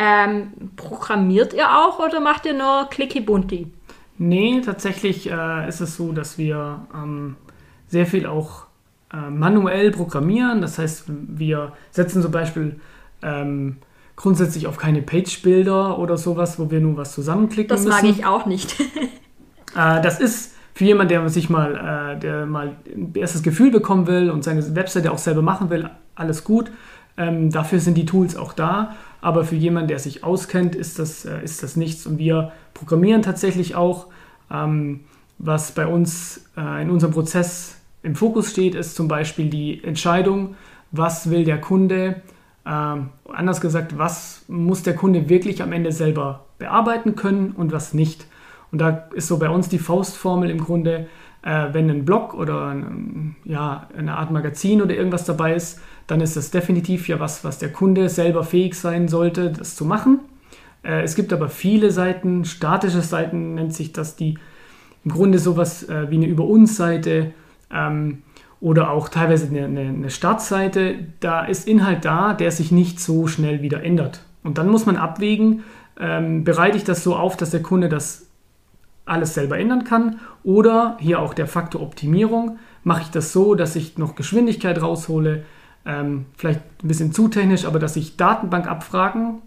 [0.00, 3.66] Ähm, programmiert ihr auch oder macht ihr nur Clicky Bunti?
[4.16, 7.34] Nee, tatsächlich äh, ist es so, dass wir ähm,
[7.88, 8.66] sehr viel auch
[9.12, 10.60] äh, manuell programmieren.
[10.60, 12.80] Das heißt, wir setzen zum Beispiel
[13.22, 13.78] ähm,
[14.14, 17.90] grundsätzlich auf keine Page-Bilder oder sowas, wo wir nur was zusammenklicken das müssen.
[17.90, 18.78] Das mag ich auch nicht.
[19.76, 24.06] äh, das ist für jemanden, der sich mal, äh, der mal ein erstes Gefühl bekommen
[24.06, 26.70] will und seine Webseite auch selber machen will, alles gut.
[27.16, 28.94] Ähm, dafür sind die Tools auch da.
[29.20, 32.06] Aber für jemanden, der sich auskennt, ist das, äh, ist das nichts.
[32.06, 34.06] Und wir programmieren tatsächlich auch.
[34.50, 35.00] Ähm,
[35.38, 40.56] was bei uns äh, in unserem Prozess im Fokus steht, ist zum Beispiel die Entscheidung,
[40.90, 42.22] was will der Kunde,
[42.66, 47.94] ähm, anders gesagt, was muss der Kunde wirklich am Ende selber bearbeiten können und was
[47.94, 48.26] nicht.
[48.70, 51.06] Und da ist so bei uns die Faustformel im Grunde,
[51.48, 56.20] äh, wenn ein Blog oder ein, ja, eine Art Magazin oder irgendwas dabei ist, dann
[56.20, 60.20] ist das definitiv ja was, was der Kunde selber fähig sein sollte, das zu machen.
[60.82, 64.38] Äh, es gibt aber viele Seiten, statische Seiten nennt sich das, die
[65.04, 67.32] im Grunde sowas äh, wie eine Über uns Seite
[67.72, 68.22] ähm,
[68.60, 73.26] oder auch teilweise eine, eine, eine Startseite, da ist Inhalt da, der sich nicht so
[73.26, 74.22] schnell wieder ändert.
[74.44, 75.62] Und dann muss man abwägen,
[75.98, 78.27] ähm, bereite ich das so auf, dass der Kunde das
[79.08, 83.76] alles selber ändern kann oder hier auch der Faktor Optimierung, mache ich das so, dass
[83.76, 85.44] ich noch Geschwindigkeit raushole,
[85.84, 89.42] ähm, vielleicht ein bisschen zu technisch, aber dass ich Datenbankabfragen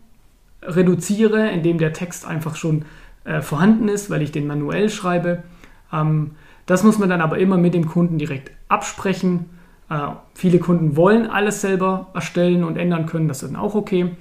[0.63, 2.85] reduziere, indem der Text einfach schon
[3.23, 5.43] äh, vorhanden ist, weil ich den manuell schreibe.
[5.91, 6.31] Ähm,
[6.65, 9.49] das muss man dann aber immer mit dem Kunden direkt absprechen.
[9.89, 14.11] Äh, viele Kunden wollen alles selber erstellen und ändern können, das ist dann auch okay.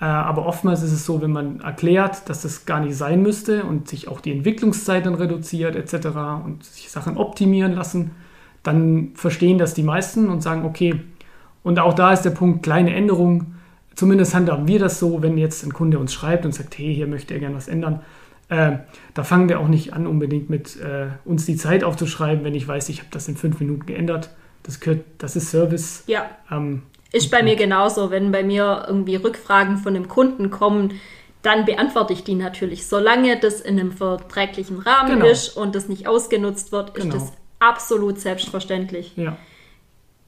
[0.00, 3.64] Äh, aber oftmals ist es so, wenn man erklärt, dass das gar nicht sein müsste
[3.64, 6.06] und sich auch die Entwicklungszeit dann reduziert etc.
[6.44, 8.12] und sich Sachen optimieren lassen,
[8.62, 11.00] dann verstehen das die meisten und sagen, okay,
[11.62, 13.56] und auch da ist der Punkt, kleine Änderungen,
[13.94, 17.06] zumindest handhaben wir das so, wenn jetzt ein Kunde uns schreibt und sagt, hey, hier
[17.06, 18.00] möchte er gerne was ändern,
[18.48, 18.78] äh,
[19.14, 22.66] da fangen wir auch nicht an, unbedingt mit äh, uns die Zeit aufzuschreiben, wenn ich
[22.66, 24.30] weiß, ich habe das in fünf Minuten geändert.
[24.62, 26.04] Das, gehört, das ist Service.
[26.06, 26.26] Ja.
[26.50, 28.10] Ähm, ist bei mir genauso.
[28.10, 31.00] Wenn bei mir irgendwie Rückfragen von einem Kunden kommen,
[31.42, 32.86] dann beantworte ich die natürlich.
[32.86, 35.26] Solange das in einem verträglichen Rahmen genau.
[35.26, 37.14] ist und das nicht ausgenutzt wird, genau.
[37.14, 39.12] ist das absolut selbstverständlich.
[39.16, 39.36] Ja.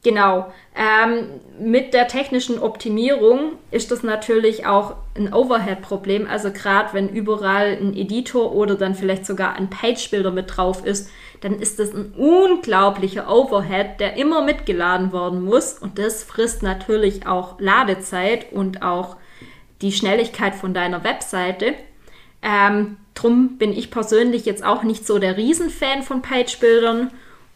[0.03, 0.51] Genau.
[0.75, 1.27] Ähm,
[1.59, 6.27] mit der technischen Optimierung ist das natürlich auch ein Overhead-Problem.
[6.27, 11.11] Also gerade wenn überall ein Editor oder dann vielleicht sogar ein Page-Builder mit drauf ist,
[11.43, 15.75] dann ist das ein unglaublicher Overhead, der immer mitgeladen werden muss.
[15.75, 19.17] Und das frisst natürlich auch Ladezeit und auch
[19.83, 21.75] die Schnelligkeit von deiner Webseite.
[22.43, 27.11] Ähm, drum bin ich persönlich jetzt auch nicht so der Riesenfan von Page-Bildern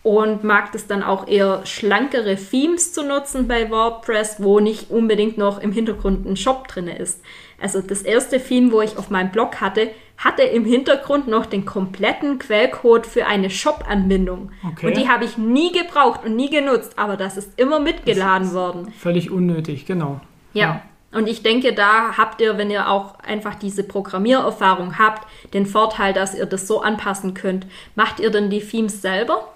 [0.05, 5.39] und mag es dann auch eher schlankere Themes zu nutzen bei WordPress, wo nicht unbedingt
[5.39, 7.23] noch im Hintergrund ein Shop drin ist.
[7.59, 11.65] Also das erste Theme, wo ich auf meinem Blog hatte, hatte im Hintergrund noch den
[11.65, 14.53] kompletten Quellcode für eine Shop-Anbindung.
[14.73, 14.89] Okay.
[14.89, 18.55] Und die habe ich nie gebraucht und nie genutzt, aber das ist immer mitgeladen ist
[18.55, 18.93] worden.
[18.99, 20.21] Völlig unnötig, genau.
[20.53, 20.63] Ja.
[20.63, 20.83] ja.
[21.19, 26.13] Und ich denke, da habt ihr, wenn ihr auch einfach diese Programmiererfahrung habt, den Vorteil,
[26.13, 27.67] dass ihr das so anpassen könnt.
[27.95, 29.49] Macht ihr denn die Themes selber?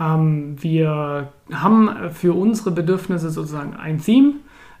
[0.00, 4.34] Ähm, wir haben für unsere Bedürfnisse sozusagen ein Theme,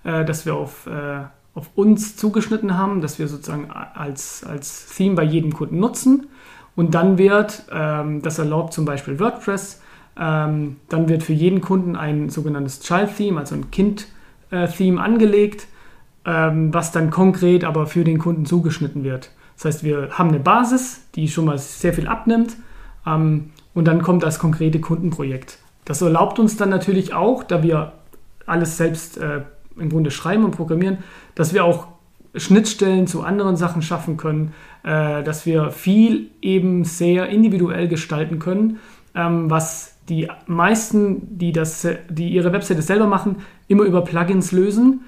[0.04, 5.16] äh, das wir auf, äh, auf uns zugeschnitten haben, das wir sozusagen als, als Theme
[5.16, 6.26] bei jedem Kunden nutzen.
[6.74, 9.82] Und dann wird, ähm, das erlaubt zum Beispiel WordPress,
[10.18, 15.66] ähm, dann wird für jeden Kunden ein sogenanntes Child-Theme, also ein Kind-Theme angelegt,
[16.24, 19.32] was dann konkret aber für den Kunden zugeschnitten wird.
[19.56, 22.54] Das heißt, wir haben eine Basis, die schon mal sehr viel abnimmt.
[23.74, 25.58] Und dann kommt das konkrete Kundenprojekt.
[25.84, 27.92] Das erlaubt uns dann natürlich auch, da wir
[28.46, 29.42] alles selbst äh,
[29.76, 30.98] im Grunde schreiben und programmieren,
[31.34, 31.88] dass wir auch
[32.34, 34.54] Schnittstellen zu anderen Sachen schaffen können,
[34.84, 38.78] äh, dass wir viel eben sehr individuell gestalten können,
[39.14, 43.36] ähm, was die meisten, die, das, die ihre Webseite selber machen,
[43.68, 45.02] immer über Plugins lösen,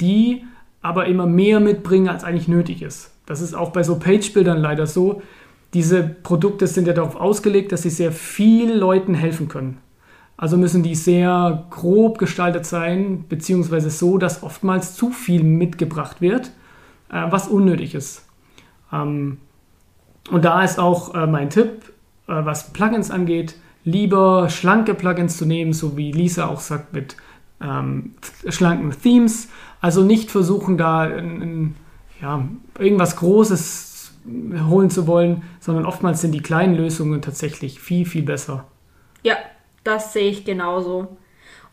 [0.00, 0.44] die
[0.82, 3.10] aber immer mehr mitbringen, als eigentlich nötig ist.
[3.26, 5.22] Das ist auch bei so Page-Bildern leider so
[5.74, 9.78] diese Produkte sind ja darauf ausgelegt, dass sie sehr vielen Leuten helfen können.
[10.36, 16.48] Also müssen die sehr grob gestaltet sein, beziehungsweise so, dass oftmals zu viel mitgebracht wird,
[17.10, 18.26] äh, was unnötig ist.
[18.92, 19.38] Ähm,
[20.30, 21.92] und da ist auch äh, mein Tipp,
[22.26, 27.16] äh, was Plugins angeht, lieber schlanke Plugins zu nehmen, so wie Lisa auch sagt, mit
[27.62, 28.14] ähm,
[28.48, 29.48] schlanken Themes.
[29.80, 31.76] Also nicht versuchen, da ein, ein,
[32.20, 32.46] ja,
[32.78, 33.85] irgendwas Großes
[34.68, 38.64] holen zu wollen, sondern oftmals sind die kleinen Lösungen tatsächlich viel, viel besser.
[39.22, 39.36] Ja,
[39.84, 41.16] das sehe ich genauso.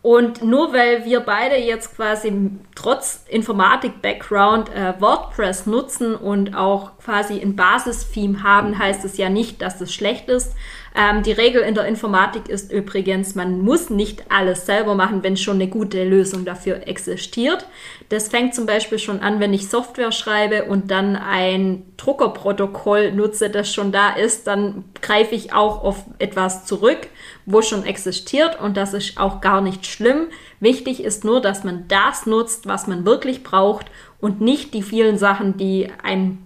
[0.04, 2.30] Und nur weil wir beide jetzt quasi
[2.74, 9.62] trotz Informatik-Background äh, WordPress nutzen und auch quasi ein Basis-Theme haben, heißt es ja nicht,
[9.62, 10.54] dass es schlecht ist.
[10.96, 15.36] Ähm, die Regel in der Informatik ist übrigens, man muss nicht alles selber machen, wenn
[15.36, 17.66] schon eine gute Lösung dafür existiert.
[18.10, 23.50] Das fängt zum Beispiel schon an, wenn ich Software schreibe und dann ein Druckerprotokoll nutze,
[23.50, 27.08] das schon da ist, dann greife ich auch auf etwas zurück,
[27.44, 30.28] wo schon existiert und das ist auch gar nicht schlimm.
[30.60, 33.86] Wichtig ist nur, dass man das nutzt, was man wirklich braucht
[34.20, 36.38] und nicht die vielen Sachen, die einem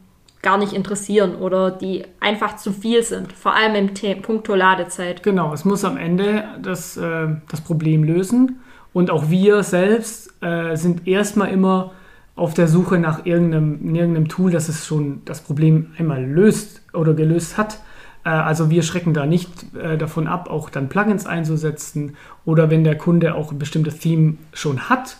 [0.43, 5.23] gar nicht interessieren oder die einfach zu viel sind, vor allem im The Punkto Ladezeit.
[5.23, 8.61] Genau, es muss am Ende das, äh, das Problem lösen
[8.93, 11.93] und auch wir selbst äh, sind erstmal immer
[12.37, 17.15] auf der Suche nach irgendeinem, irgendeinem Tool, das es schon das Problem einmal löst oder
[17.15, 17.81] gelöst hat.
[18.25, 22.85] Äh, also wir schrecken da nicht äh, davon ab, auch dann Plugins einzusetzen oder wenn
[22.85, 25.17] der Kunde auch ein bestimmtes Theme schon hat.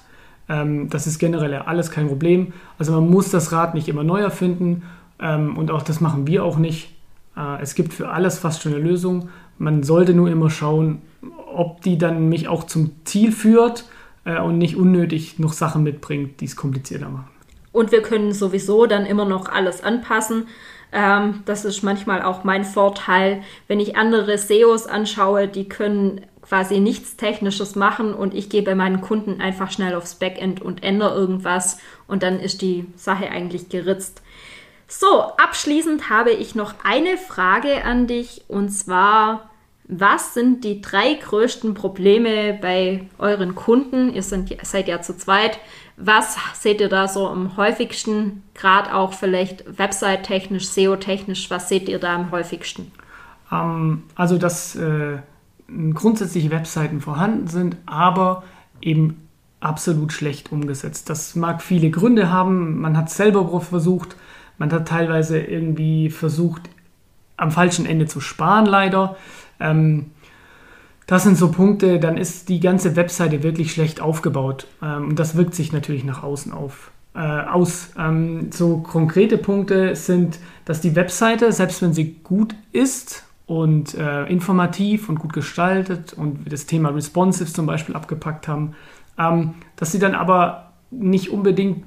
[0.49, 2.53] Ähm, das ist generell alles kein Problem.
[2.79, 4.85] Also man muss das Rad nicht immer neu erfinden
[5.21, 6.91] ähm, und auch das machen wir auch nicht.
[7.37, 9.29] Äh, es gibt für alles fast schon eine Lösung.
[9.59, 11.03] Man sollte nur immer schauen,
[11.53, 13.85] ob die dann mich auch zum Ziel führt
[14.25, 17.31] äh, und nicht unnötig noch Sachen mitbringt, die es komplizierter machen.
[17.73, 20.47] Und wir können sowieso dann immer noch alles anpassen.
[20.93, 26.81] Ähm, das ist manchmal auch mein Vorteil, wenn ich andere SEOs anschaue, die können quasi
[26.81, 31.15] nichts Technisches machen und ich gehe bei meinen Kunden einfach schnell aufs Backend und ändere
[31.15, 34.23] irgendwas und dann ist die Sache eigentlich geritzt.
[34.91, 39.51] So, abschließend habe ich noch eine Frage an dich und zwar,
[39.87, 44.13] was sind die drei größten Probleme bei euren Kunden?
[44.15, 45.61] Ihr seid ja zu zweit.
[45.99, 51.99] Was seht ihr da so am häufigsten, gerade auch vielleicht website-technisch, SEO-technisch, was seht ihr
[51.99, 52.91] da am häufigsten?
[53.53, 55.19] Ähm, also, dass äh,
[55.93, 58.43] grundsätzliche Webseiten vorhanden sind, aber
[58.81, 59.29] eben
[59.61, 61.11] absolut schlecht umgesetzt.
[61.11, 62.81] Das mag viele Gründe haben.
[62.81, 64.17] Man hat es selber versucht,
[64.59, 66.63] man hat teilweise irgendwie versucht,
[67.37, 69.17] am falschen Ende zu sparen, leider.
[69.61, 70.07] Ähm,
[71.07, 74.67] das sind so Punkte, dann ist die ganze Webseite wirklich schlecht aufgebaut.
[74.83, 76.91] Ähm, und das wirkt sich natürlich nach außen auf.
[77.15, 77.91] Äh, aus.
[77.99, 84.27] Ähm, so konkrete Punkte sind, dass die Webseite, selbst wenn sie gut ist und äh,
[84.27, 88.75] informativ und gut gestaltet und wir das Thema Responsive zum Beispiel abgepackt haben,
[89.19, 91.85] ähm, dass sie dann aber nicht unbedingt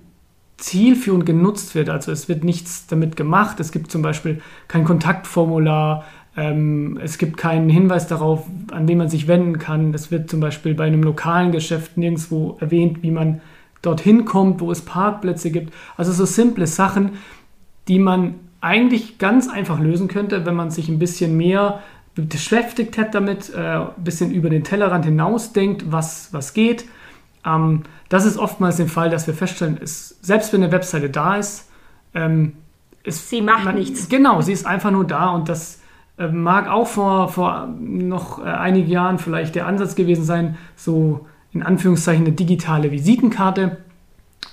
[0.62, 1.90] zielführend genutzt wird.
[1.90, 3.60] Also es wird nichts damit gemacht.
[3.60, 6.06] Es gibt zum Beispiel kein Kontaktformular.
[6.38, 9.94] Ähm, es gibt keinen Hinweis darauf, an wen man sich wenden kann.
[9.94, 13.42] Es wird zum Beispiel bei einem lokalen Geschäft nirgendwo erwähnt, wie man
[13.82, 15.74] dorthin kommt, wo es Parkplätze gibt.
[15.98, 17.14] Also so simple Sachen,
[17.88, 21.82] die man eigentlich ganz einfach lösen könnte, wenn man sich ein bisschen mehr
[22.16, 26.86] beschäftigt hat damit, äh, ein bisschen über den Tellerrand hinaus denkt, was, was geht.
[27.46, 31.36] Ähm, das ist oftmals der Fall, dass wir feststellen, ist, selbst wenn eine Webseite da
[31.36, 31.70] ist,
[32.14, 32.54] ähm,
[33.04, 34.10] ist sie macht man, nichts.
[34.10, 35.82] Genau, sie ist einfach nur da und das
[36.18, 41.26] äh, mag auch vor, vor noch äh, einigen Jahren vielleicht der Ansatz gewesen sein, so
[41.52, 43.78] in Anführungszeichen eine digitale Visitenkarte.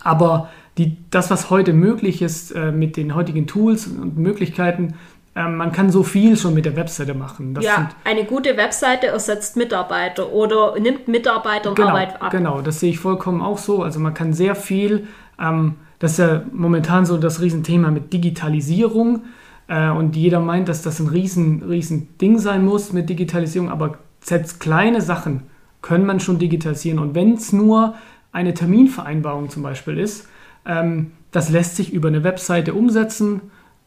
[0.02, 0.48] Aber
[0.78, 4.94] die, das, was heute möglich ist äh, mit den heutigen Tools und Möglichkeiten,
[5.38, 7.54] ähm, man kann so viel schon mit der Webseite machen.
[7.54, 12.30] Das ja, eine gute Webseite ersetzt Mitarbeiter oder nimmt Mitarbeiter genau, Arbeit ab.
[12.32, 13.84] Genau, das sehe ich vollkommen auch so.
[13.84, 15.06] Also man kann sehr viel,
[15.40, 19.22] ähm, das ist ja momentan so das Riesenthema mit Digitalisierung.
[19.68, 23.98] Äh, und jeder meint, dass das ein riesen, riesen Ding sein muss mit Digitalisierung, aber
[24.20, 25.44] selbst kleine Sachen
[25.82, 26.98] können man schon digitalisieren.
[26.98, 27.94] Und wenn es nur
[28.32, 30.26] eine Terminvereinbarung zum Beispiel ist,
[30.66, 33.40] ähm, das lässt sich über eine Webseite umsetzen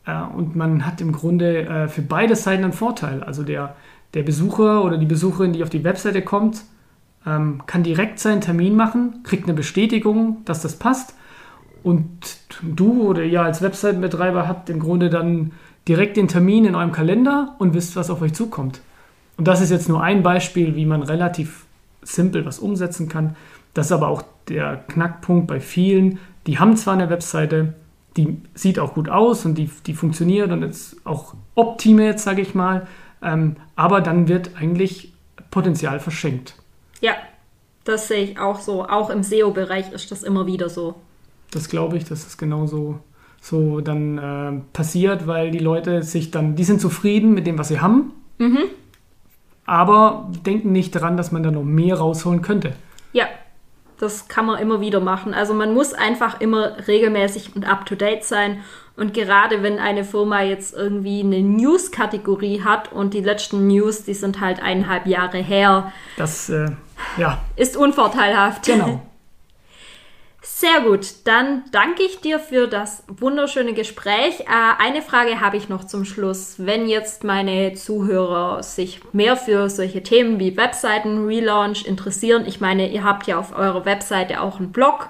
[0.05, 3.23] und man hat im Grunde äh, für beide Seiten einen Vorteil.
[3.23, 3.75] Also der,
[4.13, 6.63] der Besucher oder die Besucherin, die auf die Webseite kommt,
[7.25, 11.13] ähm, kann direkt seinen Termin machen, kriegt eine Bestätigung, dass das passt.
[11.83, 12.07] Und
[12.61, 15.51] du oder ihr als Webseitenbetreiber habt im Grunde dann
[15.87, 18.81] direkt den Termin in eurem Kalender und wisst, was auf euch zukommt.
[19.37, 21.65] Und das ist jetzt nur ein Beispiel, wie man relativ
[22.03, 23.35] simpel was umsetzen kann.
[23.73, 26.19] Das ist aber auch der Knackpunkt bei vielen.
[26.47, 27.73] Die haben zwar eine Webseite,
[28.17, 32.55] die sieht auch gut aus und die, die funktioniert und ist auch optimiert, sage ich
[32.55, 32.87] mal.
[33.21, 35.13] Ähm, aber dann wird eigentlich
[35.49, 36.55] Potenzial verschenkt.
[37.01, 37.13] Ja,
[37.83, 38.85] das sehe ich auch so.
[38.85, 40.95] Auch im SEO-Bereich ist das immer wieder so.
[41.51, 42.99] Das glaube ich, dass das genauso
[43.41, 47.69] so dann äh, passiert, weil die Leute sich dann, die sind zufrieden mit dem, was
[47.69, 48.13] sie haben.
[48.37, 48.63] Mhm.
[49.65, 52.73] aber denken nicht daran, dass man da noch mehr rausholen könnte.
[53.13, 53.25] Ja,
[54.01, 55.33] das kann man immer wieder machen.
[55.33, 58.63] Also man muss einfach immer regelmäßig und up-to-date sein.
[58.97, 64.15] Und gerade wenn eine Firma jetzt irgendwie eine News-Kategorie hat und die letzten News, die
[64.15, 65.93] sind halt eineinhalb Jahre her.
[66.17, 66.71] Das, äh,
[67.17, 67.37] ja.
[67.55, 68.65] Ist unvorteilhaft.
[68.65, 69.01] Genau.
[70.43, 74.39] Sehr gut, dann danke ich dir für das wunderschöne Gespräch.
[74.39, 74.45] Äh,
[74.79, 76.55] eine Frage habe ich noch zum Schluss.
[76.57, 82.91] Wenn jetzt meine Zuhörer sich mehr für solche Themen wie Webseiten, Relaunch interessieren, ich meine,
[82.91, 85.09] ihr habt ja auf eurer Webseite auch einen Blog.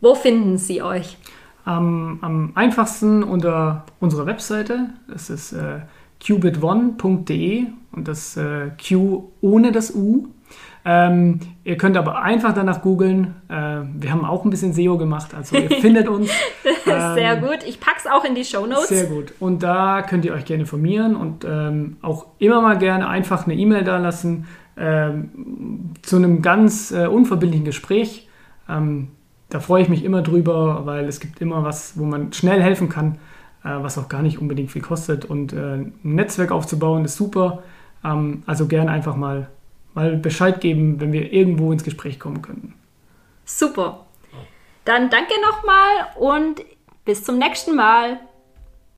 [0.00, 1.18] Wo finden sie euch?
[1.64, 4.90] Am, am einfachsten unter unserer Webseite.
[5.06, 5.82] Das ist äh,
[6.20, 10.30] qubit1.de und das äh, Q ohne das U
[10.90, 13.34] ähm, ihr könnt aber einfach danach googeln.
[13.50, 16.30] Äh, wir haben auch ein bisschen SEO gemacht, also ihr findet uns.
[16.86, 17.58] Ähm, sehr gut.
[17.66, 18.88] Ich packe es auch in die Show Notes.
[18.88, 19.34] Sehr gut.
[19.38, 23.54] Und da könnt ihr euch gerne informieren und ähm, auch immer mal gerne einfach eine
[23.54, 24.46] E-Mail da lassen
[24.78, 28.26] ähm, zu einem ganz äh, unverbindlichen Gespräch.
[28.66, 29.08] Ähm,
[29.50, 32.88] da freue ich mich immer drüber, weil es gibt immer was, wo man schnell helfen
[32.88, 33.18] kann,
[33.62, 35.26] äh, was auch gar nicht unbedingt viel kostet.
[35.26, 37.62] Und äh, ein Netzwerk aufzubauen ist super.
[38.02, 39.48] Ähm, also gerne einfach mal
[39.94, 42.74] mal Bescheid geben, wenn wir irgendwo ins Gespräch kommen könnten.
[43.44, 44.06] Super.
[44.84, 46.62] Dann danke nochmal und
[47.04, 48.20] bis zum nächsten Mal.